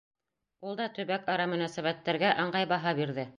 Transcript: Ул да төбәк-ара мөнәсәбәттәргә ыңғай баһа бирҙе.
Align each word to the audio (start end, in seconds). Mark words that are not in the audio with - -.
Ул 0.71 0.79
да 0.79 0.87
төбәк-ара 0.95 1.45
мөнәсәбәттәргә 1.53 2.33
ыңғай 2.47 2.71
баһа 2.73 2.95
бирҙе. 3.03 3.29